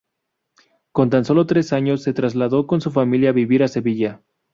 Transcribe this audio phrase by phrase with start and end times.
[0.91, 4.23] Con tan solo tres años, se trasladó con su familia a vivir a Sevilla.